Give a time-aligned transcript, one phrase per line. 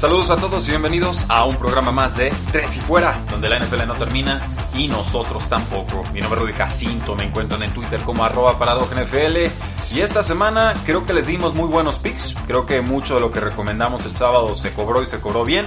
[0.00, 3.58] Saludos a todos y bienvenidos a un programa más de Tres y Fuera, donde la
[3.58, 4.40] NFL no termina
[4.74, 6.02] y nosotros tampoco.
[6.14, 10.72] Mi nombre es Rudy Jacinto, me encuentran en Twitter como arroba NFL y esta semana
[10.86, 12.34] creo que les dimos muy buenos picks.
[12.46, 15.66] Creo que mucho de lo que recomendamos el sábado se cobró y se cobró bien.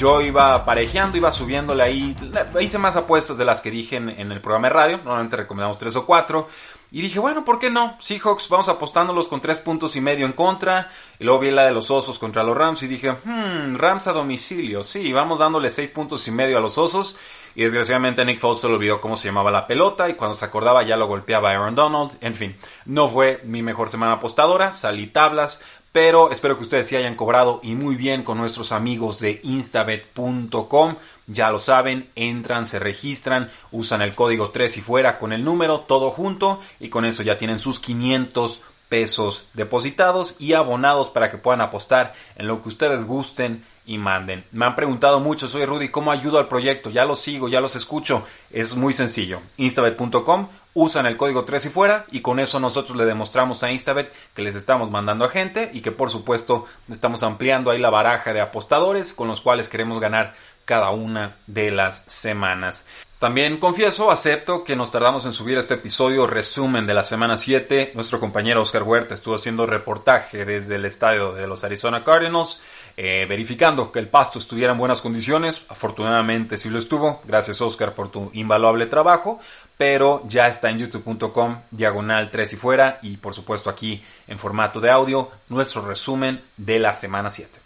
[0.00, 2.16] Yo iba parejeando, iba subiéndole ahí,
[2.58, 5.94] hice más apuestas de las que dije en, el programa de radio, normalmente recomendamos tres
[5.94, 6.48] o cuatro.
[6.90, 7.98] Y dije, bueno, ¿por qué no?
[8.00, 10.90] Seahawks, vamos apostándolos con tres puntos y medio en contra.
[11.18, 14.82] Luego vi la de los Osos contra los Rams y dije, hmm, Rams a domicilio.
[14.82, 17.18] Sí, vamos dándole seis puntos y medio a los Osos.
[17.54, 20.82] Y desgraciadamente Nick Foles se olvidó cómo se llamaba la pelota y cuando se acordaba
[20.82, 22.16] ya lo golpeaba Aaron Donald.
[22.22, 22.56] En fin,
[22.86, 25.62] no fue mi mejor semana apostadora, salí tablas,
[25.92, 30.96] pero espero que ustedes sí hayan cobrado y muy bien con nuestros amigos de instabet.com.
[31.26, 35.80] Ya lo saben, entran, se registran, usan el código 3 y fuera con el número,
[35.80, 41.38] todo junto, y con eso ya tienen sus 500 pesos depositados y abonados para que
[41.38, 44.44] puedan apostar en lo que ustedes gusten y manden.
[44.52, 46.90] Me han preguntado mucho, soy Rudy, ¿cómo ayudo al proyecto?
[46.90, 48.24] Ya los sigo, ya los escucho.
[48.52, 49.40] Es muy sencillo.
[49.56, 54.12] Instabet.com, usan el código 3 y fuera y con eso nosotros le demostramos a Instabet
[54.32, 58.32] que les estamos mandando a gente y que por supuesto estamos ampliando ahí la baraja
[58.32, 62.86] de apostadores con los cuales queremos ganar cada una de las semanas.
[63.20, 67.92] También confieso, acepto que nos tardamos en subir este episodio resumen de la semana 7.
[67.94, 72.62] Nuestro compañero Oscar Huerta estuvo haciendo reportaje desde el estadio de los Arizona Cardinals,
[73.02, 75.64] eh, verificando que el pasto estuviera en buenas condiciones.
[75.70, 77.22] Afortunadamente sí lo estuvo.
[77.24, 79.40] Gracias Oscar por tu invaluable trabajo.
[79.78, 84.82] Pero ya está en youtube.com diagonal 3 y fuera y por supuesto aquí en formato
[84.82, 87.59] de audio nuestro resumen de la semana 7.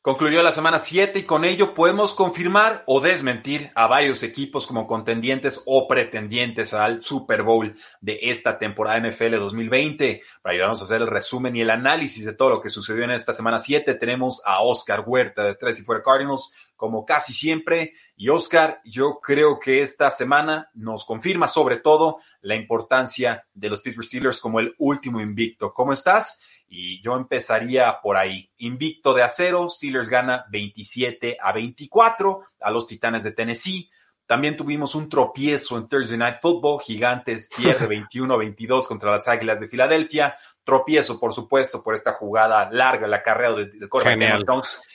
[0.00, 4.86] Concluyó la semana 7 y con ello podemos confirmar o desmentir a varios equipos como
[4.86, 10.22] contendientes o pretendientes al Super Bowl de esta temporada NFL 2020.
[10.40, 13.10] Para ayudarnos a hacer el resumen y el análisis de todo lo que sucedió en
[13.10, 17.94] esta semana 7, tenemos a Oscar Huerta de Tres y Fuera Cardinals, como casi siempre.
[18.16, 23.82] Y Oscar, yo creo que esta semana nos confirma sobre todo la importancia de los
[23.82, 25.74] Pittsburgh Steelers como el último invicto.
[25.74, 26.40] ¿Cómo estás?
[26.68, 28.50] Y yo empezaría por ahí.
[28.58, 33.90] Invicto de acero, Steelers gana 27 a 24 a los Titanes de Tennessee.
[34.28, 36.82] También tuvimos un tropiezo en Thursday Night Football.
[36.82, 40.36] Gigantes pierde 21 a 22 contra las Águilas de Filadelfia.
[40.62, 44.44] Tropiezo, por supuesto, por esta jugada larga, el acarreo del de Genial.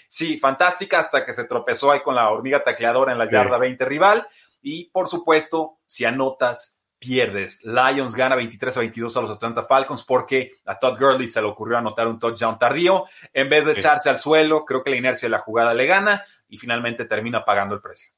[0.08, 3.84] Sí, fantástica hasta que se tropezó ahí con la hormiga tacleadora en la yarda 20
[3.86, 4.28] rival.
[4.62, 7.64] Y por supuesto, si anotas, pierdes.
[7.66, 11.48] Lions gana 23 a 22 a los Atlanta Falcons porque a Todd Gurley se le
[11.48, 13.06] ocurrió anotar un touchdown tardío.
[13.34, 16.24] En vez de echarse al suelo, creo que la inercia de la jugada le gana
[16.48, 18.14] y finalmente termina pagando el precio.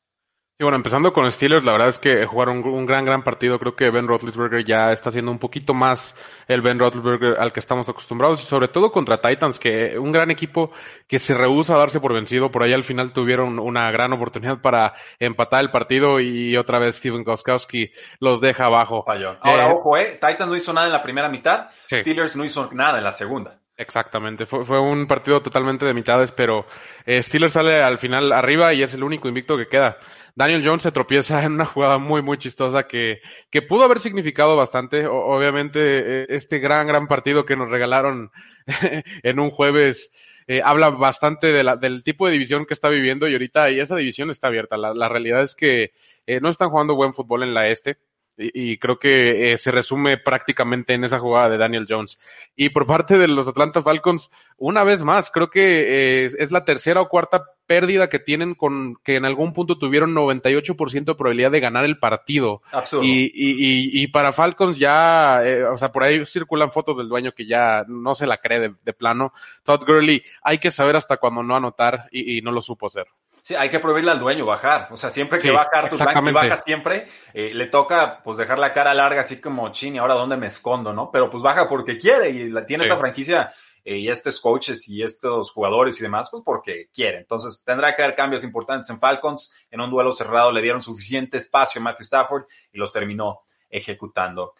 [0.58, 3.60] Y bueno, empezando con Steelers, la verdad es que jugaron un gran, gran partido.
[3.60, 6.16] Creo que Ben Roethlisberger ya está haciendo un poquito más
[6.48, 10.32] el Ben Roethlisberger al que estamos acostumbrados, y sobre todo contra Titans, que un gran
[10.32, 10.72] equipo
[11.10, 12.52] que se rehúsa a darse por vencido.
[12.52, 16.96] Por ahí al final tuvieron una gran oportunidad para empatar el partido y otra vez
[16.96, 17.92] Steven Goskowski
[18.22, 19.04] los deja abajo.
[19.06, 19.36] Falló.
[19.42, 21.98] Ahora, eh, ojo, eh, Titans no hizo nada en la primera mitad, sí.
[21.98, 23.60] Steelers no hizo nada en la segunda.
[23.78, 26.66] Exactamente, fue, fue, un partido totalmente de mitades, pero
[27.06, 29.98] eh, Steelers sale al final arriba y es el único invicto que queda.
[30.34, 33.20] Daniel Jones se tropieza en una jugada muy, muy chistosa que,
[33.50, 35.06] que pudo haber significado bastante.
[35.08, 38.32] Obviamente, eh, este gran, gran partido que nos regalaron
[39.24, 40.12] en un jueves
[40.48, 43.80] eh, habla bastante de la, del tipo de división que está viviendo y ahorita y
[43.80, 44.78] esa división está abierta.
[44.78, 45.92] La, la realidad es que
[46.28, 47.98] eh, no están jugando buen fútbol en la este.
[48.38, 52.20] Y, y creo que eh, se resume prácticamente en esa jugada de Daniel Jones.
[52.56, 56.64] Y por parte de los Atlanta Falcons, una vez más, creo que eh, es la
[56.64, 61.52] tercera o cuarta pérdida que tienen con que en algún punto tuvieron 98% de probabilidad
[61.52, 62.62] de ganar el partido.
[62.72, 63.08] Absoluto.
[63.08, 67.32] Y, y, y, para Falcons ya, eh, o sea, por ahí circulan fotos del dueño
[67.32, 69.34] que ya no se la cree de, de plano.
[69.64, 73.08] Todd Gurley, hay que saber hasta cuándo no anotar y, y no lo supo hacer.
[73.46, 74.88] Sí, hay que prohibirle al dueño bajar.
[74.90, 78.74] O sea, siempre que sí, Bank y baja siempre, eh, le toca pues dejar la
[78.74, 81.12] cara larga así como chini, ahora dónde me escondo, ¿no?
[81.12, 82.88] Pero pues baja porque quiere y la, tiene sí.
[82.88, 83.54] esta franquicia
[83.84, 87.20] eh, y estos coaches y estos jugadores y demás, pues porque quieren.
[87.20, 89.54] Entonces tendrá que haber cambios importantes en Falcons.
[89.70, 94.56] En un duelo cerrado le dieron suficiente espacio a Matthew Stafford y los terminó ejecutando.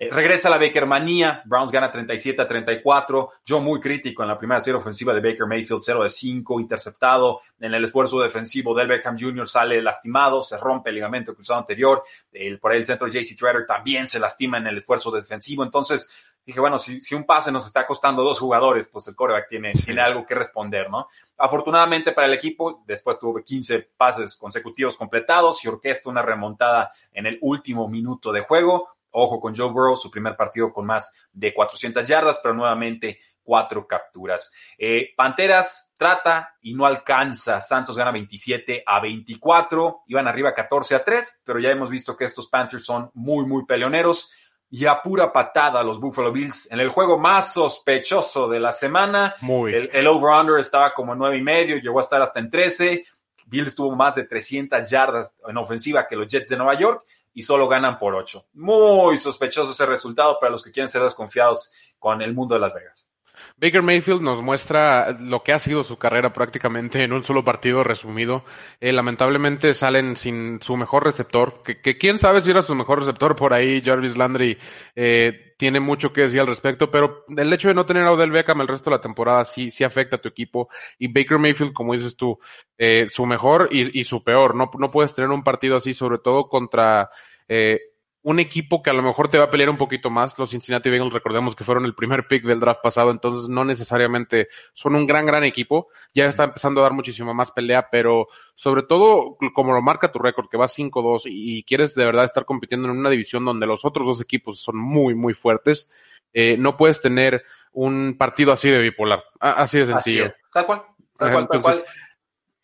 [0.00, 4.60] Eh, regresa la Bakermanía, Browns gana 37 a 34, yo muy crítico en la primera
[4.60, 9.18] serie ofensiva de Baker Mayfield, 0 de 5, interceptado, en el esfuerzo defensivo del Beckham
[9.18, 9.48] Jr.
[9.48, 13.66] sale lastimado, se rompe el ligamento cruzado anterior, el, por ahí el centro JC Treader
[13.66, 16.08] también se lastima en el esfuerzo defensivo, entonces
[16.46, 19.72] dije, bueno, si, si, un pase nos está costando dos jugadores, pues el coreback tiene,
[19.72, 21.08] tiene algo que responder, ¿no?
[21.36, 27.26] Afortunadamente para el equipo, después tuvo 15 pases consecutivos completados y orquesta una remontada en
[27.26, 28.97] el último minuto de juego.
[29.10, 33.18] Ojo con Joe Burrow, su primer partido con más de 400 yardas, pero nuevamente
[33.48, 34.52] cuatro capturas.
[34.76, 37.62] Eh, Panteras trata y no alcanza.
[37.62, 40.02] Santos gana 27 a 24.
[40.06, 43.64] Iban arriba 14 a 3, pero ya hemos visto que estos Panthers son muy, muy
[43.64, 44.30] peleoneros.
[44.68, 49.34] Y a pura patada los Buffalo Bills en el juego más sospechoso de la semana.
[49.40, 49.72] Muy.
[49.72, 53.02] El, el over-under estaba como en 9 y medio, llegó a estar hasta en 13.
[53.46, 57.02] Bills tuvo más de 300 yardas en ofensiva que los Jets de Nueva York
[57.34, 58.46] y solo ganan por 8.
[58.54, 62.74] Muy sospechoso ese resultado para los que quieren ser desconfiados con el mundo de Las
[62.74, 63.10] Vegas.
[63.56, 67.84] Baker Mayfield nos muestra lo que ha sido su carrera prácticamente en un solo partido
[67.84, 68.44] resumido.
[68.80, 73.00] Eh, lamentablemente salen sin su mejor receptor, que, que, quién sabe si era su mejor
[73.00, 74.58] receptor por ahí, Jarvis Landry
[74.94, 78.30] eh, tiene mucho que decir al respecto, pero el hecho de no tener a Odell
[78.30, 80.68] Beckham el resto de la temporada sí, sí afecta a tu equipo
[81.00, 82.38] y Baker Mayfield, como dices tú,
[82.78, 84.54] eh, su mejor y, su peor.
[84.54, 87.10] No, no puedes tener un partido así, sobre todo contra
[87.48, 87.80] eh,
[88.28, 90.38] un equipo que a lo mejor te va a pelear un poquito más.
[90.38, 94.48] Los Cincinnati Bengals, recordemos que fueron el primer pick del draft pasado, entonces no necesariamente
[94.74, 95.88] son un gran, gran equipo.
[96.12, 100.18] Ya está empezando a dar muchísimo más pelea, pero sobre todo, como lo marca tu
[100.18, 103.86] récord, que va 5-2 y quieres de verdad estar compitiendo en una división donde los
[103.86, 105.90] otros dos equipos son muy, muy fuertes,
[106.34, 109.24] eh, no puedes tener un partido así de bipolar.
[109.40, 110.26] Así de sencillo.
[110.26, 110.82] Así tal cual.
[111.16, 111.84] Tal cual, tal cual.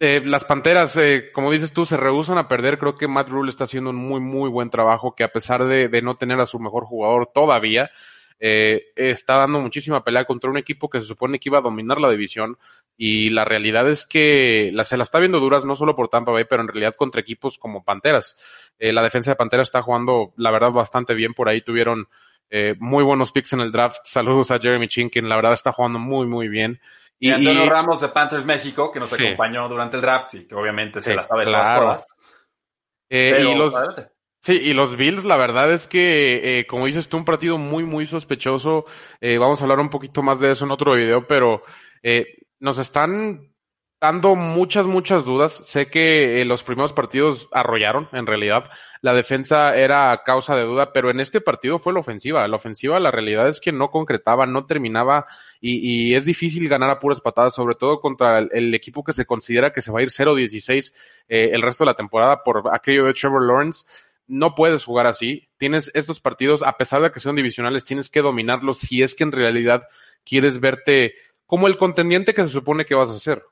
[0.01, 2.79] Eh, las Panteras, eh, como dices tú, se rehusan a perder.
[2.79, 6.03] Creo que Matt Rule está haciendo un muy, muy buen trabajo, que a pesar de,
[6.03, 7.91] no tener a su mejor jugador todavía,
[8.41, 12.01] eh, está dando muchísima pelea contra un equipo que se supone que iba a dominar
[12.01, 12.59] la división.
[12.97, 16.45] Y la realidad es que se la está viendo duras, no solo por Tampa Bay,
[16.49, 18.37] pero en realidad contra equipos como Panteras.
[18.79, 21.35] Eh, la defensa de Panteras está jugando, la verdad, bastante bien.
[21.35, 22.09] Por ahí tuvieron
[22.51, 23.99] eh, muy buenos picks en el draft.
[24.05, 26.81] Saludos a Jeremy Chin, quien la verdad está jugando muy, muy bien.
[27.19, 29.25] Y, y Antonio Ramos de Panthers México, que nos sí.
[29.25, 32.05] acompañó durante el draft y que obviamente se sí, la estaba claro.
[33.09, 34.09] Eh, Pero, y los, adelante.
[34.43, 37.85] sí, y los Bills, la verdad es que, eh, como dices tú, un partido muy,
[37.85, 38.87] muy sospechoso.
[39.21, 41.63] Eh, vamos a hablar un poquito más de eso en otro video, pero
[42.03, 42.27] eh,
[42.59, 43.54] nos están
[44.05, 45.63] dando muchas, muchas dudas.
[45.65, 48.71] Sé que eh, los primeros partidos arrollaron, en realidad.
[49.01, 52.47] La defensa era causa de duda, pero en este partido fue la ofensiva.
[52.47, 55.27] La ofensiva, la realidad es que no concretaba, no terminaba
[55.59, 59.25] y, es difícil ganar a puras patadas, sobre todo contra el, el equipo que se
[59.25, 60.93] considera que se va a ir 0-16
[61.29, 63.87] eh, el resto de la temporada por aquello de Trevor Lawrence
[64.27, 65.49] no puedes jugar así.
[65.57, 69.25] Tienes estos partidos, a pesar de que son divisionales, tienes que dominarlos si es que
[69.25, 69.85] en realidad
[70.25, 71.15] quieres verte
[71.47, 73.43] como el contendiente que se supone que vas a ser.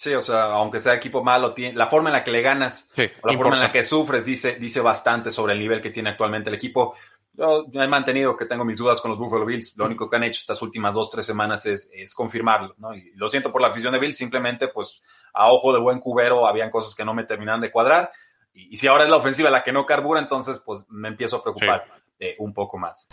[0.00, 2.90] Sí, o sea, aunque sea equipo malo, tiene, la forma en la que le ganas,
[2.96, 3.36] sí, la importa.
[3.36, 6.56] forma en la que sufres, dice, dice bastante sobre el nivel que tiene actualmente el
[6.56, 6.94] equipo.
[7.34, 9.76] Yo, he mantenido que tengo mis dudas con los Buffalo Bills.
[9.76, 12.94] Lo único que han hecho estas últimas dos, tres semanas es, es confirmarlo, ¿no?
[12.94, 15.02] Y lo siento por la afición de Bills, simplemente, pues,
[15.34, 18.10] a ojo de buen cubero, habían cosas que no me terminaban de cuadrar.
[18.54, 21.36] Y, y si ahora es la ofensiva la que no carbura, entonces, pues, me empiezo
[21.36, 22.02] a preocupar sí.
[22.20, 23.08] Eh, un poco más.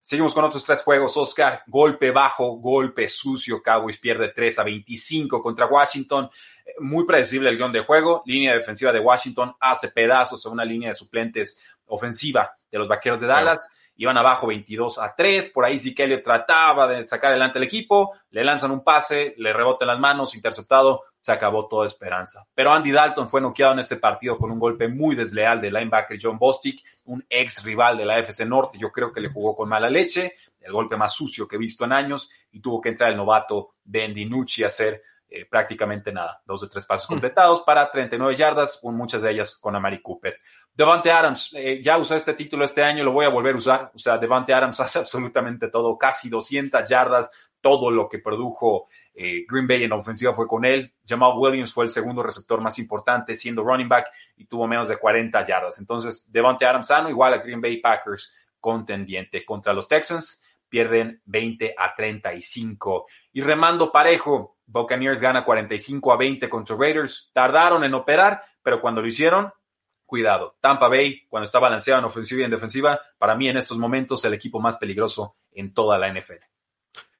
[0.00, 1.62] Seguimos con otros tres juegos, Oscar.
[1.66, 3.62] Golpe bajo, golpe sucio.
[3.62, 6.28] Cowboys pierde 3 a 25 contra Washington.
[6.80, 8.22] Muy predecible el guion de juego.
[8.26, 13.20] Línea defensiva de Washington hace pedazos a una línea de suplentes ofensiva de los vaqueros
[13.20, 13.68] de Dallas.
[13.96, 15.50] Iban abajo 22 a 3.
[15.50, 18.12] Por ahí Kelly trataba de sacar adelante el equipo.
[18.30, 21.02] Le lanzan un pase, le rebota en las manos, interceptado.
[21.20, 22.46] Se acabó toda esperanza.
[22.54, 26.18] Pero Andy Dalton fue noqueado en este partido con un golpe muy desleal del linebacker
[26.20, 28.76] John Bostic, un ex rival de la FC Norte.
[28.78, 31.84] Yo creo que le jugó con mala leche, el golpe más sucio que he visto
[31.84, 36.42] en años, y tuvo que entrar el novato Ben DiNucci a hacer eh, prácticamente nada.
[36.46, 37.12] Dos de tres pasos mm.
[37.14, 40.38] completados para 39 yardas, muchas de ellas con Amari Cooper.
[40.72, 43.90] Devante Adams, eh, ya usé este título este año, lo voy a volver a usar.
[43.94, 49.46] O sea, Devante Adams hace absolutamente todo, casi 200 yardas, todo lo que produjo eh,
[49.48, 50.92] Green Bay en la ofensiva fue con él.
[51.06, 54.98] Jamal Williams fue el segundo receptor más importante, siendo running back, y tuvo menos de
[54.98, 55.78] 40 yardas.
[55.78, 59.44] Entonces, Devante Adams sano, igual a Green Bay Packers, contendiente.
[59.44, 60.43] Contra los Texans,
[60.74, 63.06] pierden 20 a 35.
[63.32, 67.30] Y remando parejo, Buccaneers gana 45 a 20 contra Raiders.
[67.32, 69.52] Tardaron en operar, pero cuando lo hicieron,
[70.04, 70.56] cuidado.
[70.60, 74.24] Tampa Bay, cuando está balanceado en ofensiva y en defensiva, para mí en estos momentos
[74.24, 76.42] el equipo más peligroso en toda la NFL.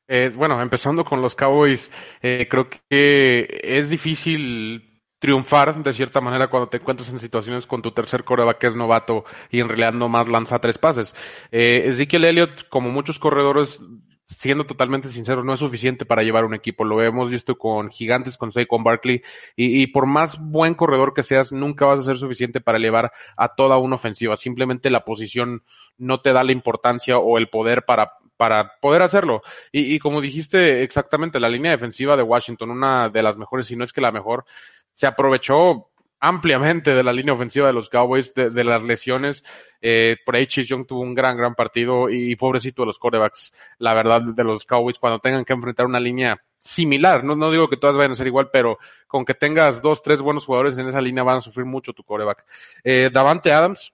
[0.08, 1.92] Eh, bueno, empezando con los Cowboys,
[2.22, 4.93] eh, creo que es difícil
[5.24, 8.76] triunfar de cierta manera cuando te encuentras en situaciones con tu tercer coreback que es
[8.76, 11.16] novato y en realidad nomás lanza tres pases.
[11.50, 13.82] Eh, Ezekiel Elliott, como muchos corredores,
[14.26, 16.84] siendo totalmente sinceros, no es suficiente para llevar un equipo.
[16.84, 19.22] Lo hemos visto con gigantes, con Saquon Barkley,
[19.56, 23.10] y, y, por más buen corredor que seas, nunca vas a ser suficiente para llevar
[23.38, 24.36] a toda una ofensiva.
[24.36, 25.62] Simplemente la posición
[25.96, 28.12] no te da la importancia o el poder para,
[28.44, 29.40] para poder hacerlo.
[29.72, 33.84] Y, como dijiste exactamente, la línea defensiva de Washington, una de las mejores, si no
[33.84, 34.44] es que la mejor,
[34.92, 35.88] se aprovechó
[36.20, 39.44] ampliamente de la línea ofensiva de los Cowboys, de, las lesiones.
[39.80, 43.54] Eh, por ahí Chase Young tuvo un gran, gran partido y, pobrecito de los quarterbacks,
[43.78, 47.24] la verdad, de los Cowboys, cuando tengan que enfrentar una línea similar.
[47.24, 50.20] No, no digo que todas vayan a ser igual, pero con que tengas dos, tres
[50.20, 52.44] buenos jugadores en esa línea van a sufrir mucho tu quarterback.
[52.82, 53.93] Eh, Davante Adams,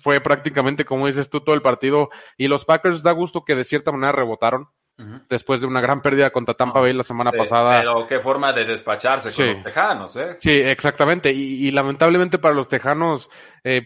[0.00, 2.10] fue prácticamente, como dices tú, todo el partido.
[2.36, 4.68] Y los Packers da gusto que de cierta manera rebotaron.
[4.98, 5.26] Uh -huh.
[5.28, 7.80] Después de una gran pérdida contra Tampa Bay la semana sí, pasada.
[7.80, 9.42] Pero qué forma de despacharse sí.
[9.42, 10.36] con los tejanos, ¿eh?
[10.38, 11.32] Sí, exactamente.
[11.32, 13.28] Y, y lamentablemente para los tejanos,
[13.62, 13.82] eh,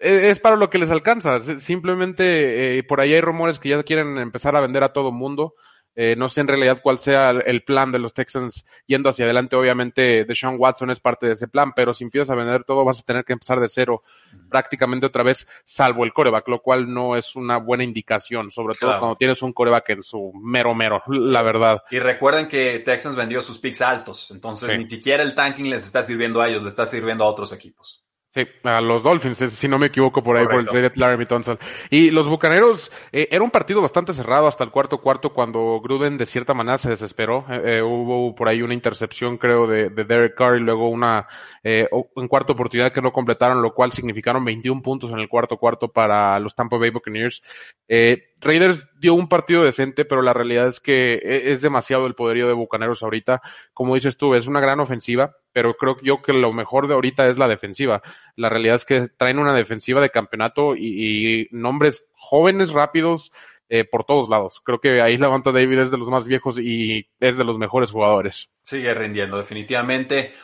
[0.00, 1.40] es para lo que les alcanza.
[1.40, 5.54] Simplemente eh, por ahí hay rumores que ya quieren empezar a vender a todo mundo.
[5.96, 9.56] Eh, no sé en realidad cuál sea el plan de los Texans yendo hacia adelante.
[9.56, 13.00] Obviamente, Deshaun Watson es parte de ese plan, pero si empiezas a vender todo, vas
[13.00, 14.02] a tener que empezar de cero
[14.48, 18.92] prácticamente otra vez, salvo el coreback, lo cual no es una buena indicación, sobre claro.
[18.92, 21.82] todo cuando tienes un coreback en su mero mero, la verdad.
[21.90, 24.78] Y recuerden que Texans vendió sus picks altos, entonces sí.
[24.78, 28.04] ni siquiera el tanking les está sirviendo a ellos, le está sirviendo a otros equipos.
[28.32, 30.70] Sí, a los Dolphins, si no me equivoco por ahí Correcto.
[30.70, 31.58] por el trade de Laramie Tunsil.
[31.90, 36.16] Y los Bucaneros, eh, era un partido bastante cerrado hasta el cuarto cuarto cuando Gruden
[36.16, 37.44] de cierta manera se desesperó.
[37.50, 41.26] Eh, eh, hubo por ahí una intercepción, creo, de, de Derek Carr y luego una
[41.62, 45.58] eh, en cuarta oportunidad que no completaron, lo cual significaron 21 puntos en el cuarto
[45.58, 47.42] cuarto para los Tampa Bay Buccaneers.
[47.86, 52.48] Eh, Raiders dio un partido decente, pero la realidad es que es demasiado el poderío
[52.48, 53.42] de Bucaneros ahorita.
[53.74, 57.28] Como dices tú, es una gran ofensiva, pero creo yo que lo mejor de ahorita
[57.28, 58.02] es la defensiva.
[58.36, 63.32] La realidad es que traen una defensiva de campeonato y, nombres jóvenes, rápidos,
[63.68, 64.60] eh, por todos lados.
[64.64, 67.90] Creo que ahí Levanta David es de los más viejos y es de los mejores
[67.90, 68.50] jugadores.
[68.64, 70.34] Sigue rindiendo, definitivamente.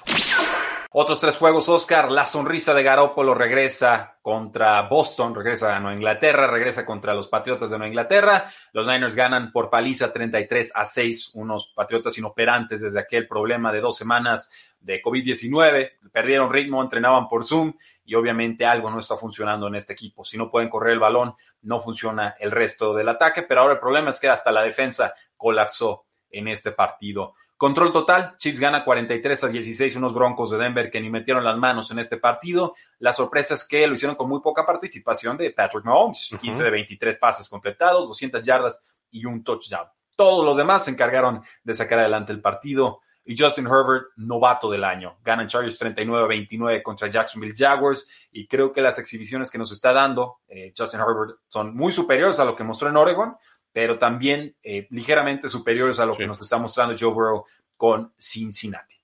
[0.93, 6.47] Otros tres juegos, Oscar, la sonrisa de Garópolo regresa contra Boston, regresa a Nueva Inglaterra,
[6.47, 8.51] regresa contra los Patriotas de Nueva Inglaterra.
[8.73, 13.81] Los Niners ganan por paliza 33 a 6, unos Patriotas inoperantes desde aquel problema de
[13.81, 14.51] dos semanas
[14.81, 15.91] de COVID-19.
[16.13, 17.75] Perdieron ritmo, entrenaban por Zoom
[18.05, 20.25] y obviamente algo no está funcionando en este equipo.
[20.25, 23.81] Si no pueden correr el balón, no funciona el resto del ataque, pero ahora el
[23.81, 27.35] problema es que hasta la defensa colapsó en este partido.
[27.57, 31.57] Control total, Chiefs gana 43 a 16, unos Broncos de Denver que ni metieron las
[31.57, 32.75] manos en este partido.
[32.99, 36.41] La sorpresa es que lo hicieron con muy poca participación de Patrick Mahomes, uh -huh.
[36.41, 38.79] 15 de 23 pases completados, 200 yardas
[39.11, 39.89] y un touchdown.
[40.17, 43.01] Todos los demás se encargaron de sacar adelante el partido.
[43.29, 45.19] Y Justin Herbert, novato del año.
[45.25, 48.07] Ganan Chargers 39 a 29 contra Jacksonville Jaguars.
[48.31, 52.39] Y creo que las exhibiciones que nos está dando eh, Justin Herbert son muy superiores
[52.39, 53.37] a lo que mostró en Oregon
[53.77, 56.21] pero también eh, ligeramente superiores a lo sí.
[56.21, 57.45] que nos está mostrando Joe Burrow
[57.77, 58.95] con Cincinnati.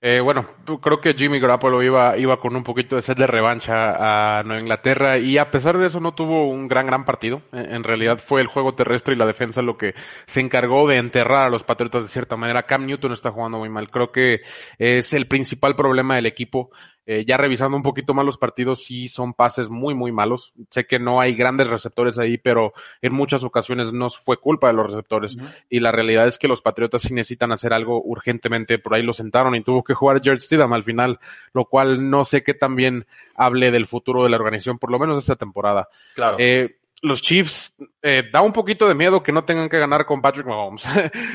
[0.00, 0.48] Eh, bueno,
[0.80, 4.62] creo que Jimmy Garoppolo iba, iba con un poquito de sed de revancha a Nueva
[4.62, 7.42] Inglaterra y a pesar de eso no tuvo un gran, gran partido.
[7.52, 11.48] En realidad fue el juego terrestre y la defensa lo que se encargó de enterrar
[11.48, 12.62] a los Patriotas de cierta manera.
[12.62, 13.90] Cam Newton está jugando muy mal.
[13.90, 14.40] Creo que
[14.78, 16.70] es el principal problema del equipo.
[17.10, 20.52] Eh, ya revisando un poquito más los partidos, sí son pases muy, muy malos.
[20.68, 24.74] Sé que no hay grandes receptores ahí, pero en muchas ocasiones no fue culpa de
[24.74, 25.36] los receptores.
[25.36, 25.64] Uh -huh.
[25.70, 28.78] Y la realidad es que los Patriotas sí necesitan hacer algo urgentemente.
[28.78, 31.18] Por ahí lo sentaron y tuvo que jugar George Stidham al final,
[31.54, 35.16] lo cual no sé qué también hable del futuro de la organización, por lo menos
[35.16, 35.88] esta temporada.
[36.14, 36.36] Claro.
[36.38, 40.20] Eh, los Chiefs eh, da un poquito de miedo que no tengan que ganar con
[40.20, 40.84] Patrick Mahomes.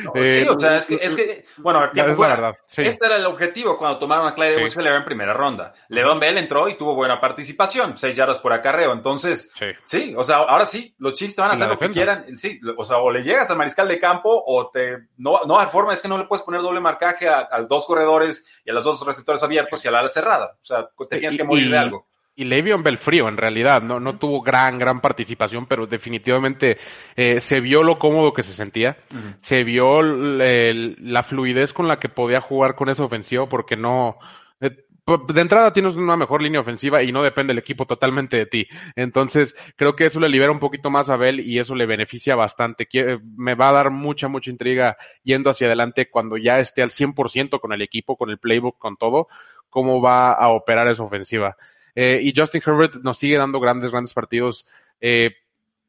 [0.03, 2.35] No, eh, sí, o sea, es que, es que bueno, tiempo es fuera.
[2.35, 2.83] Verdad, sí.
[2.83, 4.79] Este era el objetivo cuando tomaron a Clyde sí.
[4.79, 5.73] en primera ronda.
[5.89, 8.91] Levan Bell entró y tuvo buena participación, seis yardas por acarreo.
[8.91, 9.67] Entonces, sí.
[9.85, 12.35] sí, o sea, ahora sí, los Chiefs te van a hacer lo que quieran.
[12.35, 15.07] Sí, o sea, o le llegas al mariscal de campo o te.
[15.17, 17.85] No, no hay forma, es que no le puedes poner doble marcaje a, a dos
[17.85, 20.57] corredores y a los dos receptores abiertos y a la ala cerrada.
[20.61, 23.99] O sea, te tienes que morir de algo y Le'Veon Bell frío, en realidad, no,
[23.99, 26.77] no tuvo gran, gran participación, pero definitivamente
[27.15, 29.37] eh, se vio lo cómodo que se sentía, uh -huh.
[29.39, 34.17] se vio la fluidez con la que podía jugar con esa ofensiva, porque no,
[34.61, 34.71] eh,
[35.05, 38.67] de entrada tienes una mejor línea ofensiva y no depende el equipo totalmente de ti.
[38.95, 42.35] Entonces, creo que eso le libera un poquito más a Bell y eso le beneficia
[42.35, 42.87] bastante.
[43.35, 47.59] Me va a dar mucha, mucha intriga yendo hacia adelante cuando ya esté al 100%
[47.59, 49.27] con el equipo, con el playbook, con todo,
[49.69, 51.57] cómo va a operar esa ofensiva.
[51.95, 54.65] Eh, y Justin Herbert nos sigue dando grandes, grandes partidos.
[54.99, 55.35] Eh,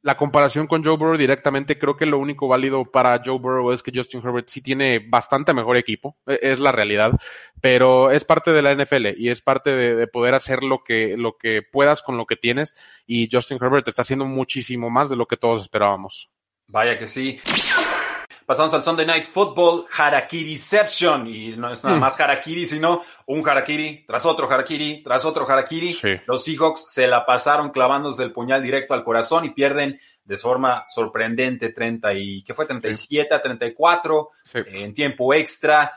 [0.05, 3.83] la comparación con Joe Burrow directamente, creo que lo único válido para Joe Burrow es
[3.83, 7.19] que Justin Herbert sí tiene bastante mejor equipo, e, es la realidad,
[7.63, 11.39] pero es parte de la NFL y es parte de, poder hacer lo que, lo
[11.39, 12.75] que puedas con lo que tienes
[13.07, 16.29] y Justin Herbert está haciendo muchísimo más de lo que todos esperábamos.
[16.69, 17.41] Vaya que sí.
[18.47, 21.27] Pasamos al Sunday Night Football, Harakiriception.
[21.27, 22.01] Y no es nada mm.
[22.01, 25.99] más Harakiri, sino un Harakiri tras otro Harakiri, tras otro Harakiri.
[26.27, 30.85] Los Seahawks se la pasaron clavándose el puñal directo al corazón y pierden de forma
[30.87, 32.67] sorprendente 30 y, ¿qué fue?
[32.67, 35.93] 37 a 34 en tiempo extra.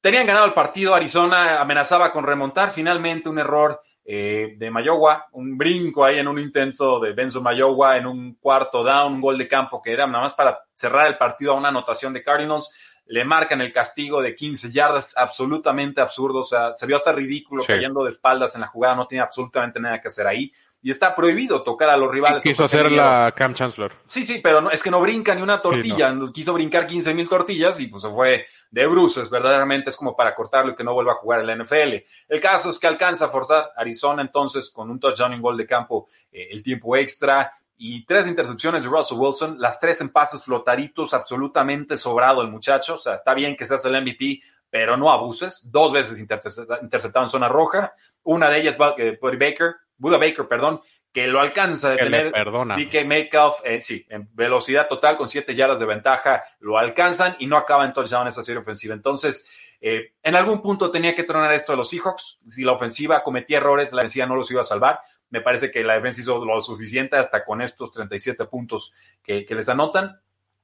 [0.00, 5.56] Tenían ganado el partido, Arizona amenazaba con remontar, finalmente un error eh, de Mayowa, un
[5.56, 9.46] brinco ahí en un intento de Benzo Mayowa en un cuarto down, un gol de
[9.46, 12.74] campo que era nada más para cerrar el partido a una anotación de Cardinals.
[13.06, 17.64] Le marcan el castigo de 15 yardas, absolutamente absurdo, o sea, se vio hasta ridículo
[17.64, 21.14] cayendo de espaldas en la jugada, no tiene absolutamente nada que hacer ahí y está
[21.14, 22.42] prohibido tocar a los rivales.
[22.42, 23.92] quiso hacer la Cam Chancellor.
[24.06, 26.12] Sí, sí, pero no, es que no brinca ni una tortilla.
[26.34, 29.30] Quiso brincar 15 mil tortillas y pues se fue de bruces.
[29.30, 32.04] Verdaderamente es como para cortarlo y que no vuelva a jugar en la NFL.
[32.28, 35.66] El caso es que alcanza a forzar Arizona entonces con un touchdown en gol de
[35.66, 37.52] campo eh, el tiempo extra
[37.84, 42.94] y tres intercepciones de Russell Wilson, las tres en pases flotaritos, absolutamente sobrado el muchacho.
[42.94, 44.40] O sea, está bien que seas el MVP,
[44.72, 45.60] pero no abuses.
[45.70, 47.94] Dos veces interceptado en zona roja.
[48.22, 50.80] Una de ellas, eh, Buddy Baker, Buda Baker, perdón,
[51.12, 55.78] que lo alcanza de tener DK Metcalf, eh, sí, en velocidad total con siete yardas
[55.78, 58.94] de ventaja, lo alcanzan y no acaba en touchdown esa serie ofensiva.
[58.94, 59.46] Entonces,
[59.78, 62.38] eh, en algún punto tenía que tronar esto de los Seahawks.
[62.48, 65.00] Si la ofensiva cometía errores, la defensiva no los iba a salvar.
[65.28, 69.68] Me parece que la defensa hizo lo suficiente hasta con estos 37 puntos que, les
[69.68, 70.18] anotan.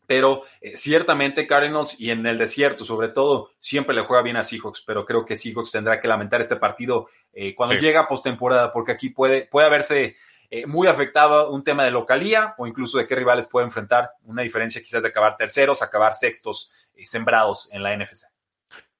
[0.08, 4.42] Pero eh, ciertamente Cardinals y en el desierto, sobre todo, siempre le juega bien a
[4.42, 8.72] Seahawks, pero creo que Seahawks tendrá que lamentar este partido eh, cuando llega a postemporada,
[8.72, 10.16] porque aquí puede, puede haberse
[10.48, 14.40] eh, muy afectado un tema de localía o incluso de qué rivales puede enfrentar, una
[14.40, 16.72] diferencia quizás de acabar terceros, acabar sextos
[17.04, 18.37] sembrados en la NFC.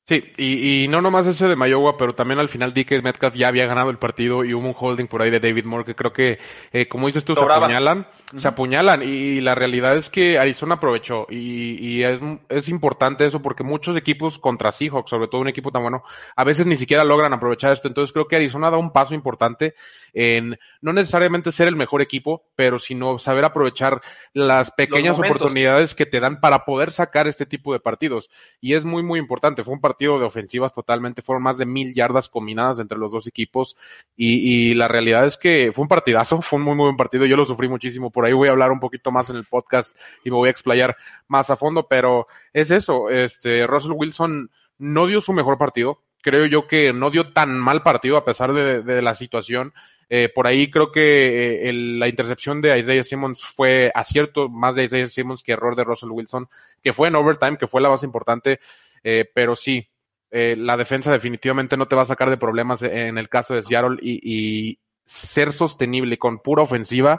[0.08, 3.48] Sí, y, y, no nomás ese de Mayowa, pero también al final DK Metcalf ya
[3.48, 6.14] había ganado el partido y hubo un holding por ahí de David Moore que creo
[6.14, 6.38] que,
[6.72, 9.02] eh, como dices tú, se apuñalan, se apuñalan.
[9.02, 13.98] Y la realidad es que Arizona aprovechó y, y es, es, importante eso porque muchos
[13.98, 16.02] equipos contra Seahawks, sobre todo un equipo tan bueno,
[16.37, 17.87] a veces ni siquiera logran aprovechar esto.
[17.88, 19.74] Entonces creo que Arizona da un paso importante
[20.18, 24.02] en no necesariamente ser el mejor equipo, pero sino saber aprovechar
[24.33, 28.28] las pequeñas oportunidades que te dan para poder sacar este tipo de partidos.
[28.61, 29.62] Y es muy, muy importante.
[29.62, 33.28] Fue un partido de ofensivas totalmente, fueron más de mil yardas combinadas entre los dos
[33.28, 33.76] equipos
[34.16, 37.37] y, la realidad es que fue un partidazo, fue un muy, muy buen partido, yo
[37.37, 40.31] lo sufrí muchísimo, por ahí voy a hablar un poquito más en el podcast y
[40.31, 40.96] me voy a explayar
[41.28, 46.46] más a fondo, pero es eso, este, Russell Wilson no dio su mejor partido, creo
[46.46, 49.72] yo que no dio tan mal partido a pesar de, la situación.
[50.11, 54.85] Eh, por ahí creo que eh, la intercepción de Isaiah Simmons fue acierto más de
[54.85, 56.49] Isaiah Simmons que error de Russell Wilson,
[56.83, 58.61] que fue en overtime, que fue la más importante.
[59.03, 59.88] Eh, pero sí,
[60.31, 63.62] eh, la defensa definitivamente no te va a sacar de problemas en el caso de
[63.62, 67.18] Seattle y, ser sostenible con pura ofensiva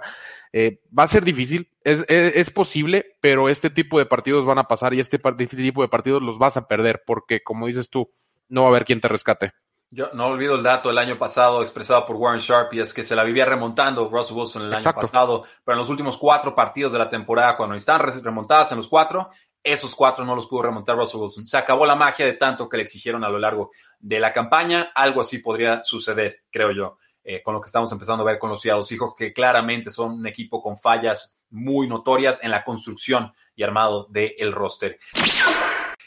[0.53, 4.67] eh, va a ser difícil, es, es, posible, pero este tipo de partidos van a
[4.67, 8.11] pasar y este, este, tipo de partidos los vas a perder porque, como dices tú,
[8.47, 9.53] no va a haber quien te rescate.
[9.91, 13.03] Yo no olvido el dato del año pasado expresado por Warren Sharp y es que
[13.03, 16.91] se la vivía remontando Russell Wilson el año pasado, pero en los últimos cuatro partidos
[16.91, 19.31] de la temporada, cuando están remontadas en los cuatro,
[19.63, 21.47] esos cuatro no los pudo remontar Russell Wilson.
[21.47, 24.91] Se acabó la magia de tanto que le exigieron a lo largo de la campaña.
[24.93, 28.51] Algo así podría suceder, creo yo, eh, con lo que estamos empezando a ver con
[28.51, 33.33] los Seattle Hijos, que claramente son un equipo con fallas muy notorias en la construcción
[33.55, 34.99] y armado del roster.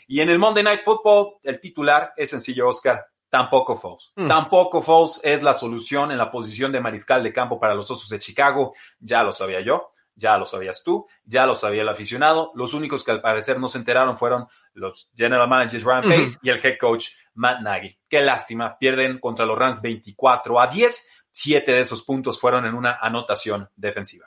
[0.06, 3.06] Y en el Monday Night Football, el titular es sencillo, Oscar.
[3.32, 4.12] Tampoco Foles.
[4.14, 4.28] Mm.
[4.28, 8.10] Tampoco Foles es la solución en la posición de mariscal de campo para los Osos
[8.10, 8.74] de Chicago.
[9.00, 12.52] Ya lo sabía yo ya lo sabías tú, ya lo sabía el aficionado.
[12.54, 16.50] Los únicos que al parecer no se enteraron fueron los general managers Ryan Pace y
[16.50, 17.98] el head coach Matt Nagy.
[18.10, 21.08] Qué lástima, pierden contra los Rams 24 a 10.
[21.30, 24.26] Siete de esos puntos fueron en una anotación defensiva.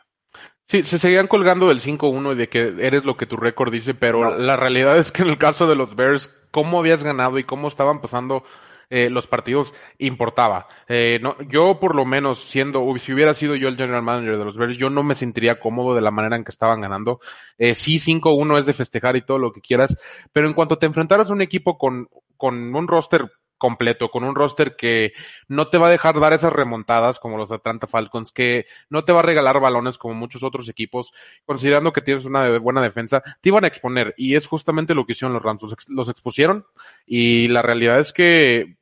[0.67, 3.93] Sí, se seguían colgando del 5-1 y de que eres lo que tu récord dice,
[3.93, 7.43] pero la realidad es que en el caso de los Bears, cómo habías ganado y
[7.43, 8.43] cómo estaban pasando
[8.89, 10.67] eh, los partidos importaba.
[10.87, 14.45] Eh, no, yo por lo menos siendo, si hubiera sido yo el general manager de
[14.45, 17.19] los Bears, yo no me sentiría cómodo de la manera en que estaban ganando.
[17.57, 19.97] Eh, sí, 5-1 es de festejar y todo lo que quieras,
[20.31, 23.29] pero en cuanto te enfrentaras a un equipo con, con un roster
[23.65, 25.13] completo, con un roster que
[25.47, 29.11] no te va a dejar dar esas remontadas como los Atlanta Falcons, que no te
[29.11, 31.13] va a regalar balones como muchos otros equipos,
[31.45, 35.13] considerando que tienes una buena defensa, te iban a exponer y es justamente lo que
[35.13, 36.67] hicieron los Rams, los, expusieron
[37.07, 38.77] y la realidad es que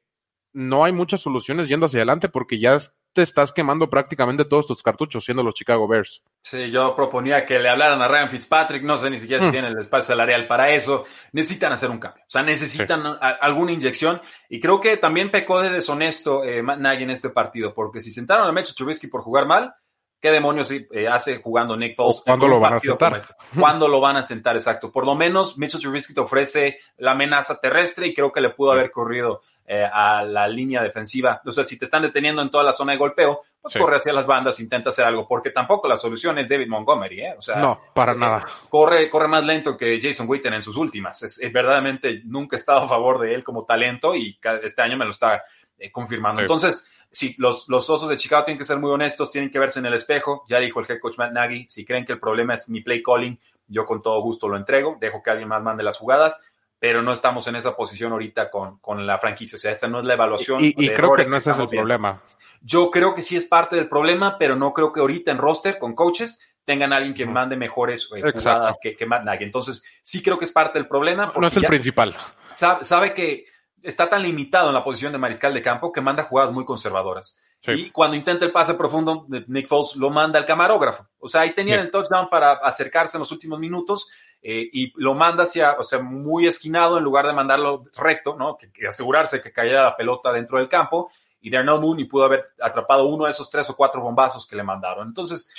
[0.51, 2.77] no hay muchas soluciones yendo hacia adelante porque ya
[3.13, 6.23] te estás quemando prácticamente todos tus cartuchos siendo los Chicago Bears.
[6.41, 9.51] Sí, yo proponía que le hablaran a Ryan Fitzpatrick, no sé ni siquiera si mm.
[9.51, 11.05] tienen el espacio salarial para eso.
[11.31, 15.69] Necesitan hacer un cambio, o sea, necesitan alguna inyección y creo que también pecó de
[15.69, 19.45] deshonesto eh, Matt Nagy en este partido, porque si sentaron a Mitchell Trubisky por jugar
[19.45, 19.75] mal,
[20.23, 22.21] ¿Qué demonios eh, hace jugando Nick Foles?
[22.25, 23.17] ¿Cuándo lo van a sentar?
[23.17, 23.33] Este?
[23.59, 24.55] ¿Cuándo lo van a sentar?
[24.55, 24.89] Exacto.
[24.89, 28.71] Por lo menos Mitchell Trubisky te ofrece la amenaza terrestre y creo que le pudo
[28.71, 31.41] haber corrido eh, a la línea defensiva.
[31.45, 34.11] O sea, si te están deteniendo en toda la zona de golpeo, pues corre hacia
[34.11, 37.35] las bandas, intenta hacer algo, porque tampoco la solución es David Montgomery, ¿eh?
[37.37, 38.45] O sea, no, para eh, nada.
[38.69, 41.23] Corre, corre más lento que Jason Witten en sus últimas.
[41.23, 45.05] Es, verdaderamente nunca he estado a favor de él como talento y este año me
[45.05, 45.41] lo está
[45.93, 46.41] confirmando.
[46.41, 49.79] Entonces, sí, los, los osos de Chicago tienen que ser muy honestos, tienen que verse
[49.79, 50.43] en el espejo.
[50.49, 53.01] Ya dijo el head coach Matt Nagy, si creen que el problema es mi play
[53.01, 56.37] calling, yo con todo gusto lo entrego, dejo que alguien más mande las jugadas,
[56.83, 59.55] pero no estamos en esa posición ahorita con, con la franquicia.
[59.55, 60.59] O sea, esta no es la evaluación.
[60.61, 62.21] Y, creo que no ese es el problema.
[62.59, 65.79] Yo creo que sí es parte del problema, pero no creo que ahorita en roster
[65.79, 69.07] con coaches tengan alguien que mande mejores eh, jugadas que, que.
[69.39, 71.31] Entonces, sí creo que es parte del problema.
[71.39, 72.17] No es el principal.
[72.51, 73.45] sabe que
[73.81, 77.39] está tan limitado en la posición de mariscal de campo que manda jugadas muy conservadoras.
[77.65, 81.07] Y cuando intenta el pase profundo, Nick Foles lo manda al camarógrafo.
[81.17, 84.09] O sea, ahí tenían el touchdown para acercarse en los últimos minutos
[84.45, 88.57] eh, y lo manda hacia, o sea, muy esquinado en lugar de mandarlo recto, ¿no?
[88.57, 91.09] Que, asegurarse que cayera la pelota dentro del campo.
[91.39, 94.63] Y Darnell Mooney pudo haber atrapado uno de esos tres o cuatro bombazos que le
[94.63, 95.07] mandaron.
[95.07, 95.49] Entonces,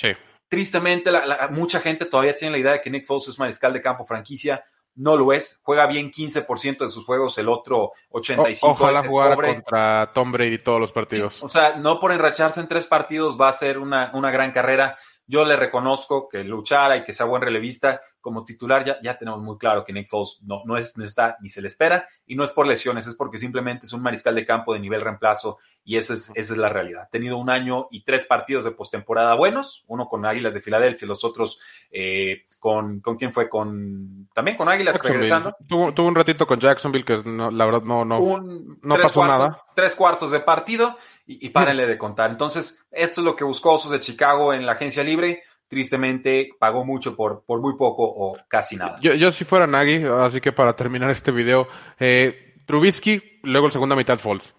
[0.47, 1.11] tristemente,
[1.49, 4.63] mucha gente todavía tiene la idea de que Nick Foles es mariscal de campo franquicia
[4.95, 5.59] no lo es.
[5.63, 8.59] Juega bien 15% de sus juegos, el otro 85%.
[8.61, 11.43] ojalá jugara contra Tom Brady todos los partidos.
[11.43, 14.97] O sea, no por enracharse en tres partidos va a ser una, una gran carrera.
[15.27, 18.01] Yo le reconozco que luchara y que sea buen relevista.
[18.25, 21.37] Como titular ya, ya tenemos muy claro que Nick Foles no, no, es, no está
[21.41, 24.33] ni se le espera y no es por lesiones, es porque simplemente es un mariscal
[24.33, 27.03] de campo de nivel reemplazo y esa es, esa es la realidad.
[27.03, 31.07] Ha tenido un año y tres partidos de postemporada buenos, uno con Águilas de Filadelfia,
[31.07, 31.59] los otros
[31.91, 33.47] eh, con, ¿con quién fue?
[33.47, 35.55] Con, también con Águilas regresando.
[35.67, 39.61] Tuvo, tuvo, un ratito con Jacksonville que la verdad no, no, no pasó nada.
[39.75, 42.31] Tres cuartos de partido y, y párenle de contar.
[42.31, 45.43] Entonces, esto es lo que buscó Osos de Chicago en la agencia libre.
[45.67, 48.97] Tristemente pagó mucho por, por muy poco o casi nada.
[49.01, 51.67] Yo, yo si fuera Nagy, así que para terminar este video,
[51.99, 54.53] eh, Trubisky, luego el segunda mitad false.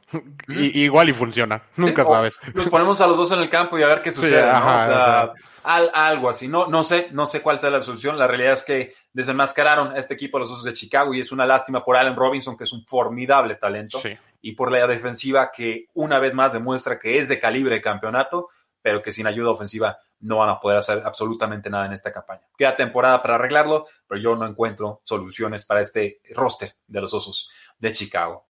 [0.49, 2.39] y, igual y funciona, nunca sabes.
[2.55, 4.49] Los ponemos a los dos en el campo y a ver qué sucede.
[5.65, 6.47] algo así.
[6.47, 8.17] No, no sé, no sé cuál sea la solución.
[8.17, 11.47] La realidad es que desenmascararon a este equipo los Osos de Chicago y es una
[11.47, 14.01] lástima por Allen Robinson, que es un formidable talento,
[14.41, 18.49] y por la defensiva que una vez más demuestra que es de calibre de campeonato,
[18.87, 22.43] pero que sin ayuda ofensiva no van a poder hacer absolutamente nada en esta campaña.
[22.57, 27.51] Queda temporada para arreglarlo, pero yo no encuentro soluciones para este roster de los Osos
[27.81, 28.47] de Chicago.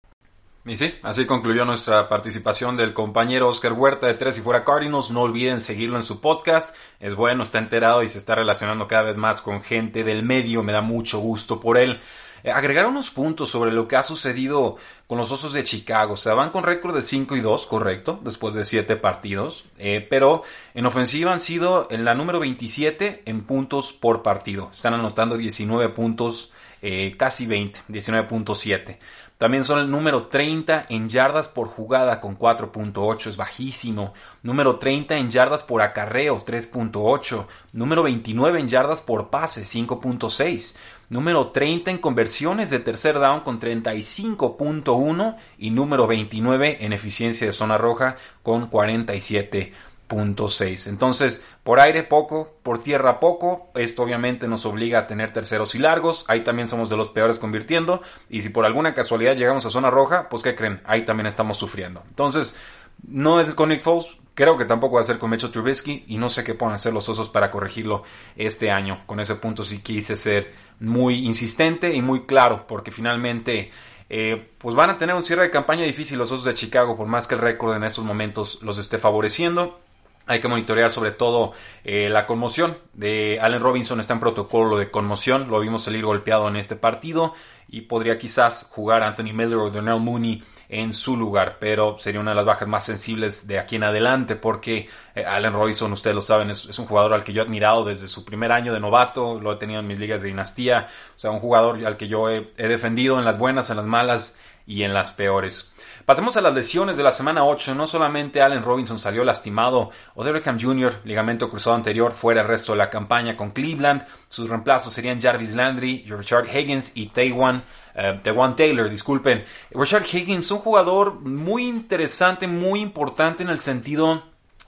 [0.65, 5.13] Y sí, así concluyó nuestra participación del compañero Oscar Huerta de Tres y Fuera Cardinals.
[5.13, 6.75] No olviden seguirlo en su podcast.
[6.99, 10.65] Es bueno, está enterado y se está relacionando cada vez más con gente del medio.
[10.65, 12.01] Me da mucho gusto por él.
[12.45, 14.77] Eh, agregar unos puntos sobre lo que ha sucedido
[15.07, 16.13] con los Osos de Chicago.
[16.13, 19.65] O sea, van con récord de 5 y 2, correcto, después de 7 partidos.
[19.79, 20.43] Eh, pero
[20.75, 24.69] en ofensiva han sido en la número 27 en puntos por partido.
[24.73, 26.53] Están anotando 19 puntos,
[26.83, 28.99] eh, casi 20, 19.7.
[29.39, 34.15] También son el número 30 en yardas por jugada con 4.8, es bajísimo.
[34.43, 37.47] Número 30 en yardas por acarreo, 3.8.
[37.73, 40.77] Número 29 en yardas por pase, 5.6.
[41.09, 45.37] Número 30 en conversiones de tercer down con 35.1.
[45.59, 49.73] Y número 29 en eficiencia de zona roja con 47
[50.09, 50.89] .6.
[50.89, 53.71] Entonces, por aire poco, por tierra poco.
[53.75, 56.25] Esto obviamente nos obliga a tener terceros y largos.
[56.29, 58.03] Ahí también somos de los peores convirtiendo.
[58.29, 60.81] Y si por alguna casualidad llegamos a zona roja, pues ¿qué creen?
[60.85, 62.03] Ahí también estamos sufriendo.
[62.09, 62.57] Entonces,
[63.03, 64.17] no es con Nick Foles.
[64.35, 66.05] Creo que tampoco va a ser con Mecho Trubisky.
[66.09, 68.03] Y no sé qué pueden hacer los osos para corregirlo
[68.37, 69.03] este año.
[69.07, 72.67] Con ese punto sí quise ser muy insistente y muy claro.
[72.67, 73.71] Porque finalmente...
[74.11, 77.07] Eh, pues van a tener un cierre de campaña difícil los Osos de Chicago, por
[77.07, 79.81] más que el récord en estos momentos los esté favoreciendo.
[80.27, 81.53] Hay que monitorear sobre todo
[81.85, 86.49] eh, la conmoción de Allen Robinson está en protocolo de conmoción, lo vimos salir golpeado
[86.49, 87.35] en este partido
[87.69, 92.31] y podría quizás jugar Anthony Miller o Donnell Mooney en su lugar, pero sería una
[92.31, 96.23] de las bajas más sensibles de aquí en adelante porque eh, Allen Robinson, ustedes lo
[96.23, 99.41] saben, es, un jugador al que yo he admirado desde su primer año de novato,
[99.41, 102.31] lo he tenido en mis ligas de dinastía, o sea, un jugador al que yo
[102.31, 105.74] he defendido en las buenas, en las malas y en las peores.
[106.05, 107.75] Pasemos a las lesiones de la semana 8.
[107.75, 112.79] No solamente Allen Robinson salió lastimado, Beckham Jr., ligamento cruzado anterior, fuera el resto de
[112.79, 114.05] la campaña con Cleveland.
[114.29, 117.65] Sus reemplazos serían Jarvis Landry, Richard Higgins y Taiwan.
[117.95, 119.45] Uh, Taylor, disculpen.
[119.71, 124.25] Richard Higgins, un jugador muy interesante, muy importante en el sentido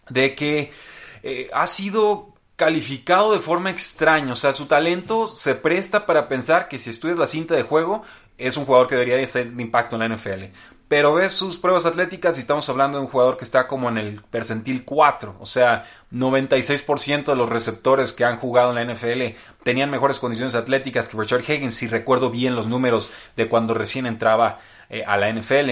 [0.09, 0.73] de que
[1.23, 4.33] eh, ha sido calificado de forma extraña.
[4.33, 8.05] O sea, su talento se presta para pensar que si estudias la cinta de juego,
[8.39, 10.45] es un jugador que debería ser de impacto en la NFL.
[10.89, 13.99] Pero ves sus pruebas atléticas y estamos hablando de un jugador que está como en
[13.99, 15.37] el percentil 4.
[15.41, 20.55] O sea, 96% de los receptores que han jugado en la NFL tenían mejores condiciones
[20.55, 25.17] atléticas que Richard Higgins, si recuerdo bien los números de cuando recién entraba eh, a
[25.17, 25.71] la NFL.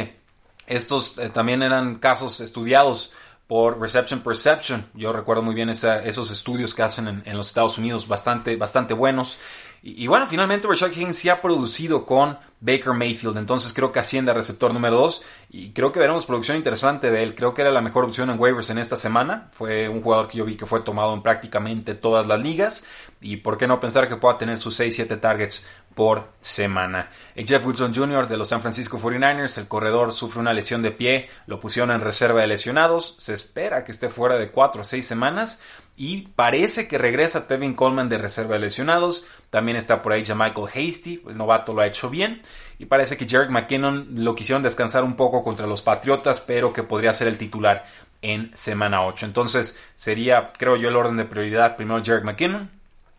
[0.66, 3.12] Estos eh, también eran casos estudiados
[3.46, 4.86] por Reception Perception.
[4.94, 9.38] Yo recuerdo muy bien esos estudios que hacen en, los Estados Unidos, bastante, bastante buenos.
[9.86, 14.30] Y, bueno, finalmente Rashad Higgins sí ha producido con Baker Mayfield, entonces creo que asciende
[14.30, 17.34] a receptor número 2 y creo que veremos producción interesante de él.
[17.34, 19.50] Creo que era la mejor opción en waivers en esta semana.
[19.52, 22.86] Fue un jugador que yo vi que fue tomado en prácticamente todas las ligas
[23.20, 27.10] y por qué no pensar que pueda tener sus 6-7 targets por semana.
[27.36, 28.26] Jeff Wilson Jr.
[28.26, 32.00] de los San Francisco 49ers, el corredor sufre una lesión de pie, lo pusieron en
[32.00, 35.62] reserva de lesionados, se espera que esté fuera de 4 o 6 semanas
[35.96, 40.68] y parece que regresa Tevin Coleman de reserva de lesionados, también está por ahí Michael
[40.68, 42.42] Hasty, el novato lo ha hecho bien
[42.78, 46.82] y parece que Jarek McKinnon lo quisieron descansar un poco contra los Patriotas, pero que
[46.82, 47.84] podría ser el titular
[48.22, 49.26] en semana 8.
[49.26, 52.70] Entonces sería, creo yo, el orden de prioridad primero Jarek McKinnon,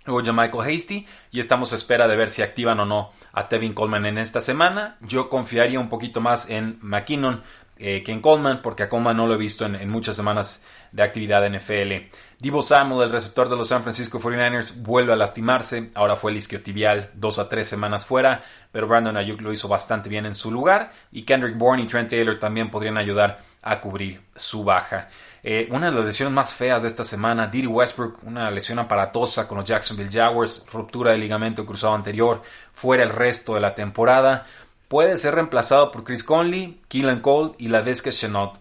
[0.06, 3.74] Luego Michael Hasty y estamos a espera de ver si activan o no a Tevin
[3.74, 4.98] Coleman en esta semana.
[5.02, 7.42] Yo confiaría un poquito más en McKinnon
[7.78, 10.64] eh, que en Coleman porque a Coleman no lo he visto en, muchas semanas
[10.94, 12.08] de actividad NFL.
[12.40, 15.92] Divo Samuel, el receptor de los San Francisco 49ers, vuelve a lastimarse.
[15.94, 20.08] Ahora fue el isquiotibial dos a tres semanas fuera, pero Brandon Ayuk lo hizo bastante
[20.08, 20.94] bien en su lugar.
[21.12, 25.10] Y Kendrick Bourne y Trent Taylor también podrían ayudar a cubrir su baja.
[25.48, 29.48] Eh, una de las lesiones más feas de esta semana, Diddy Westbrook, una lesión aparatosa
[29.48, 32.42] con los Jacksonville Jaguars, ruptura del ligamento cruzado anterior,
[32.74, 34.48] fuera el resto de la temporada.
[34.88, 38.58] Puede ser reemplazado por Chris Conley, Keelan Cole y la Vizca Chenot.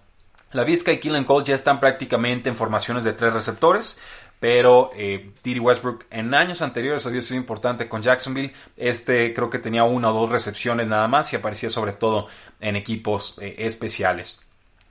[0.52, 3.98] La y Keelan Cole ya están prácticamente en formaciones de tres receptores,
[4.38, 8.52] pero eh, Westbrook en años anteriores había sido importante con Jacksonville.
[8.76, 12.28] Este creo que tenía una o dos recepciones nada más y aparecía sobre todo
[12.60, 14.43] en equipos eh, especiales.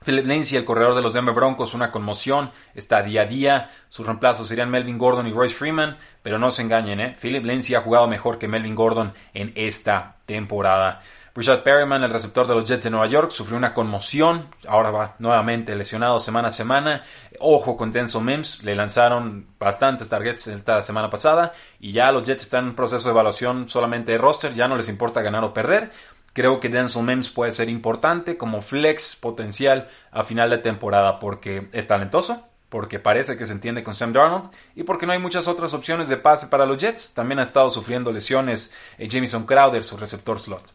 [0.04, 3.70] Philip Lindsay, el corredor de los Denver Broncos, una conmoción, está día a día.
[3.88, 7.16] Sus reemplazos serían Melvin Gordon y Royce Freeman, pero no se engañen, ¿eh?
[7.20, 11.00] Philip Lindsay ha jugado mejor que Melvin Gordon en esta temporada.
[11.36, 15.16] Richard Perryman, el receptor de los Jets de Nueva York, sufrió una conmoción, ahora va
[15.18, 17.02] nuevamente lesionado semana a semana.
[17.40, 22.44] Ojo con Denzel Mims, le lanzaron bastantes targets esta semana pasada y ya los Jets
[22.44, 25.90] están en proceso de evaluación solamente de roster, ya no les importa ganar o perder.
[26.34, 31.68] Creo que Denzel Mims puede ser importante como flex potencial a final de temporada porque
[31.70, 35.46] es talentoso, porque parece que se entiende con Sam Darnold y porque no hay muchas
[35.46, 37.14] otras opciones de pase para los Jets.
[37.14, 40.72] También ha estado sufriendo lesiones eh, Jamison Crowder, su receptor slot.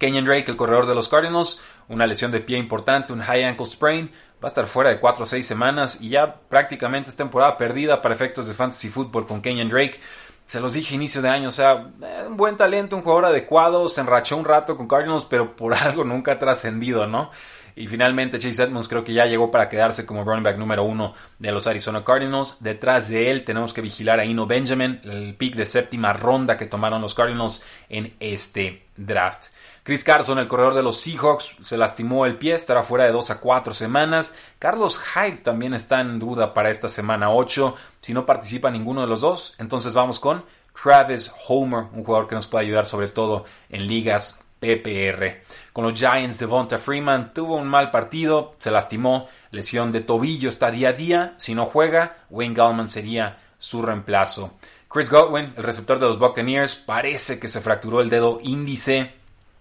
[0.00, 3.66] Kenyon Drake, el corredor de los Cardinals, una lesión de pie importante, un high ankle
[3.66, 4.10] sprain,
[4.42, 8.02] va a estar fuera de 4 o 6 semanas y ya prácticamente es temporada perdida
[8.02, 10.00] para efectos de fantasy football con Kenyon Drake
[10.48, 13.86] se los dije inicio de año, o sea, eh, un buen talento, un jugador adecuado,
[13.88, 17.30] se enrachó un rato con Cardinals, pero por algo nunca ha trascendido, ¿no?
[17.76, 21.14] Y finalmente Chase Edmonds creo que ya llegó para quedarse como running back número uno
[21.38, 22.56] de los Arizona Cardinals.
[22.58, 26.66] Detrás de él tenemos que vigilar a Ino Benjamin, el pick de séptima ronda que
[26.66, 29.50] tomaron los Cardinals en este draft.
[29.88, 33.30] Chris Carson, el corredor de los Seahawks, se lastimó el pie, estará fuera de 2
[33.30, 34.34] a 4 semanas.
[34.58, 37.74] Carlos Hyde también está en duda para esta semana 8.
[38.02, 42.34] Si no participa ninguno de los dos, entonces vamos con Travis Homer, un jugador que
[42.34, 45.40] nos puede ayudar sobre todo en ligas PPR.
[45.72, 50.70] Con los Giants, Devonta Freeman tuvo un mal partido, se lastimó, lesión de tobillo está
[50.70, 51.34] día a día.
[51.38, 54.52] Si no juega, Wayne Gallman sería su reemplazo.
[54.90, 59.16] Chris Godwin, el receptor de los Buccaneers, parece que se fracturó el dedo índice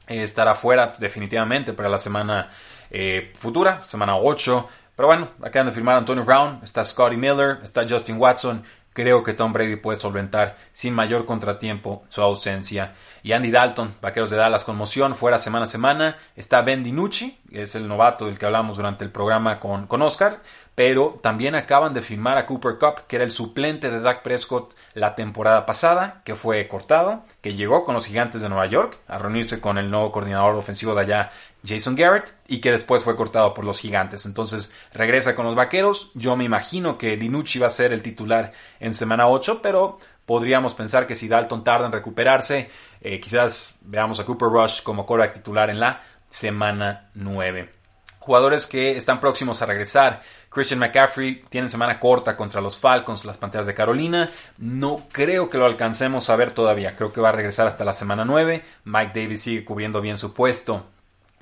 [0.08, 2.50] eh, estará fuera definitivamente para la semana
[2.90, 4.68] eh, futura, semana 8.
[4.96, 8.64] Pero bueno, acaban de firmar Antonio Brown, está Scotty Miller, está Justin Watson.
[8.94, 12.96] Creo que Tom Brady puede solventar sin mayor contratiempo su ausencia.
[13.22, 16.18] Y Andy Dalton, vaqueros de Dallas, conmoción, fuera semana a semana.
[16.36, 20.42] Está Ben DiNucci, es el novato del que hablamos durante el programa con, con Oscar
[20.78, 24.76] pero también acaban de firmar a Cooper Cup, que era el suplente de Dak Prescott
[24.94, 29.18] la temporada pasada, que fue cortado, que llegó con los Gigantes de Nueva York a
[29.18, 31.32] reunirse con el nuevo coordinador ofensivo de allá,
[31.66, 34.28] Jason Garrett, y que después fue cortado por los Gigantes.
[34.28, 36.12] Entonces regresa con los Vaqueros.
[36.14, 40.76] Yo me imagino que Dinucci va a ser el titular en semana 8, pero podríamos
[40.76, 42.70] pensar que si Dalton tarda en recuperarse,
[43.02, 47.78] eh, quizás veamos a Cooper Rush como quarterback titular en la semana 9.
[48.20, 50.22] Jugadores que están próximos a regresar.
[50.58, 54.32] Christian McCaffrey tiene semana corta contra los Falcons, las Panteras de Carolina.
[54.58, 56.96] No creo que lo alcancemos a ver todavía.
[56.96, 58.66] Creo que va a regresar hasta la semana 9.
[58.86, 60.88] Mike Davis sigue cubriendo bien su puesto.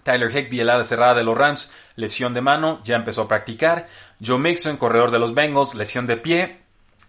[0.03, 3.87] Tyler Higbee, el cerrada de los Rams, lesión de mano, ya empezó a practicar.
[4.21, 6.59] Joe Mixon, corredor de los Bengals, lesión de pie.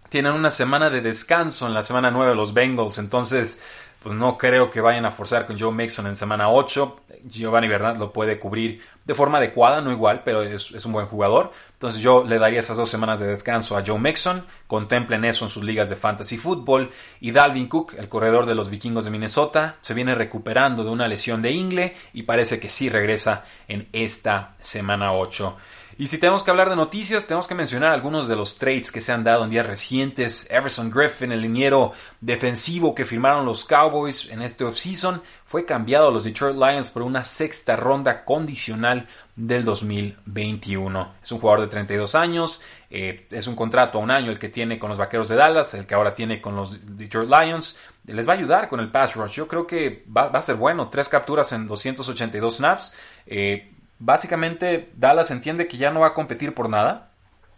[0.07, 3.61] Tienen una semana de descanso en la semana 9 de los Bengals, entonces
[4.01, 7.01] pues no creo que vayan a forzar con Joe Mixon en semana 8.
[7.23, 11.51] Giovanni Bernard lo puede cubrir de forma adecuada, no igual, pero es, un buen jugador.
[11.73, 14.45] Entonces yo le daría esas dos semanas de descanso a Joe Mixon.
[14.67, 16.91] Contemplen eso en sus ligas de fantasy fútbol.
[17.19, 21.07] Y Dalvin Cook, el corredor de los vikingos de Minnesota, se viene recuperando de una
[21.07, 25.57] lesión de ingle y parece que sí regresa en esta semana 8.
[25.99, 29.01] Y si tenemos que hablar de noticias, tenemos que mencionar algunos de los trades que
[29.01, 30.47] se han dado en días recientes.
[30.51, 36.11] Everson Griffin, el liniero defensivo que firmaron los Cowboys en este offseason, fue cambiado a
[36.11, 41.13] los Detroit Lions por una sexta ronda condicional del 2021.
[41.23, 44.49] Es un jugador de 32 años, eh, es un contrato a un año el que
[44.49, 47.79] tiene con los Vaqueros de Dallas, el que ahora tiene con los Detroit Lions.
[48.05, 49.31] Les va a ayudar con el pass rush.
[49.31, 50.89] Yo creo que va, a ser bueno.
[50.89, 52.93] Tres capturas en 282 snaps.
[53.25, 57.11] Eh, Básicamente, Dallas entiende que ya no va a competir por nada.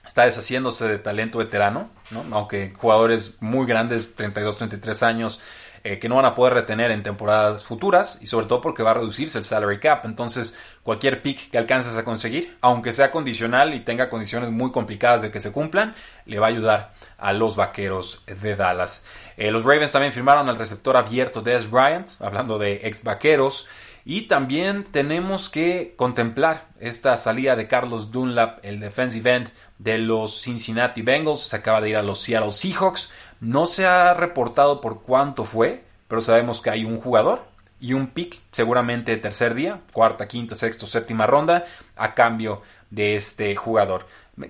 [0.07, 1.89] Está deshaciéndose de talento veterano,
[2.31, 5.39] aunque jugadores muy grandes, 32, 33 años,
[5.83, 8.91] eh, que no van a poder retener en temporadas futuras y sobre todo porque va
[8.91, 10.03] a reducirse el salary cap.
[10.05, 15.21] Entonces, cualquier pick que alcances a conseguir, aunque sea condicional y tenga condiciones muy complicadas
[15.21, 19.05] de que se cumplan, le va a ayudar a los vaqueros de Dallas.
[19.37, 23.67] Eh, los Ravens también firmaron al receptor abierto Des Bryant, hablando de ex vaqueros.
[24.05, 30.41] Y también tenemos que contemplar esta salida de Carlos Dunlap, el defensive end de los
[30.41, 31.41] Cincinnati Bengals.
[31.41, 33.11] Se acaba de ir a los Seattle Seahawks.
[33.39, 37.45] No se ha reportado por cuánto fue, pero sabemos que hay un jugador
[37.79, 43.55] y un pick, seguramente tercer día, cuarta, quinta, sexta, séptima ronda, a cambio de este
[43.55, 44.05] jugador.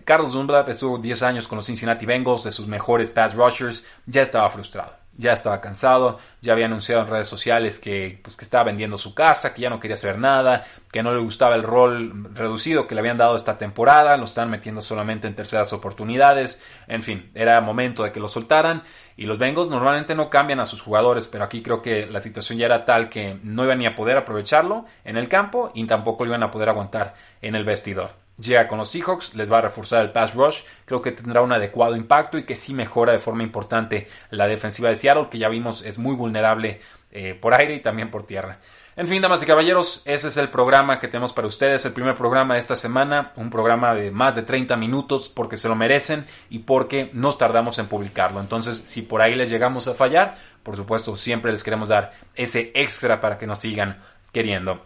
[0.06, 4.22] Carlos Dunlap estuvo 10 años con los Cincinnati Bengals, de sus mejores pass rushers, ya
[4.22, 8.64] estaba frustrado ya estaba cansado, ya había anunciado en redes sociales que, pues, que estaba
[8.64, 12.34] vendiendo su casa, que ya no quería hacer nada, que no le gustaba el rol
[12.34, 17.04] reducido que le habían dado esta temporada, lo están metiendo solamente en terceras oportunidades, en
[17.04, 18.84] fin, era momento de que lo soltaran
[19.18, 22.58] y los Bengals normalmente no cambian a sus jugadores, pero aquí creo que la situación
[22.58, 26.24] ya era tal que no iban ni a poder aprovecharlo en el campo y tampoco
[26.24, 29.62] lo iban a poder aguantar en el vestidor llega con los Seahawks, les va a
[29.62, 33.20] reforzar el pass rush, creo que tendrá un adecuado impacto y que sí mejora de
[33.20, 37.76] forma importante la defensiva de Seattle, que ya vimos es muy vulnerable eh, por aire
[37.76, 38.60] y también por tierra.
[38.96, 42.16] En fin, damas y caballeros, ese es el programa que tenemos para ustedes, el primer
[42.16, 46.26] programa de esta semana, un programa de más de 30 minutos porque se lo merecen
[46.50, 48.42] y porque nos tardamos en publicarlo.
[48.42, 52.72] Entonces, si por ahí les llegamos a fallar, por supuesto, siempre les queremos dar ese
[52.76, 54.86] extra para que nos sigan queriendo.